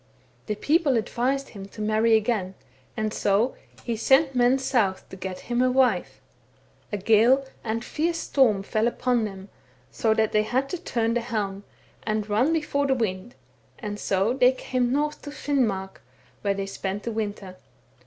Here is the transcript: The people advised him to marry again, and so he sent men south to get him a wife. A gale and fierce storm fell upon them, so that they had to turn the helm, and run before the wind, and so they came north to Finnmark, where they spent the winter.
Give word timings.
The 0.47 0.55
people 0.55 0.97
advised 0.97 1.49
him 1.49 1.67
to 1.67 1.79
marry 1.79 2.15
again, 2.15 2.55
and 2.97 3.13
so 3.13 3.53
he 3.83 3.95
sent 3.95 4.33
men 4.33 4.57
south 4.57 5.07
to 5.09 5.15
get 5.15 5.41
him 5.41 5.61
a 5.61 5.69
wife. 5.69 6.19
A 6.91 6.97
gale 6.97 7.45
and 7.63 7.85
fierce 7.85 8.17
storm 8.17 8.63
fell 8.63 8.87
upon 8.87 9.25
them, 9.25 9.49
so 9.91 10.15
that 10.15 10.31
they 10.31 10.41
had 10.41 10.69
to 10.69 10.79
turn 10.79 11.13
the 11.13 11.21
helm, 11.21 11.65
and 12.01 12.27
run 12.27 12.51
before 12.51 12.87
the 12.87 12.95
wind, 12.95 13.35
and 13.77 13.99
so 13.99 14.33
they 14.33 14.53
came 14.53 14.91
north 14.91 15.21
to 15.21 15.29
Finnmark, 15.29 16.01
where 16.41 16.55
they 16.55 16.65
spent 16.65 17.03
the 17.03 17.11
winter. 17.11 17.57